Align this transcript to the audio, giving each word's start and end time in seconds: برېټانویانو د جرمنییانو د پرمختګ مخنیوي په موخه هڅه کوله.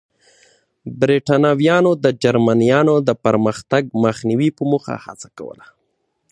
برېټانویانو 1.01 1.91
د 2.03 2.05
جرمنییانو 2.23 2.95
د 3.07 3.09
پرمختګ 3.25 3.83
مخنیوي 4.03 4.49
په 4.57 4.63
موخه 4.71 4.95
هڅه 5.05 5.27
کوله. 5.37 5.65